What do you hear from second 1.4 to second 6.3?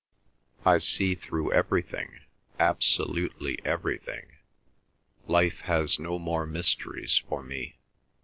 everything—absolutely everything. Life has no